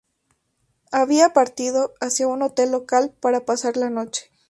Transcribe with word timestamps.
Había 0.91 1.29
partido 1.31 1.93
hacia 2.01 2.25
un 2.27 2.41
hotel 2.41 2.71
local 2.71 3.13
para 3.19 3.45
pasar 3.45 3.77
la 3.77 3.91
noche. 3.91 4.31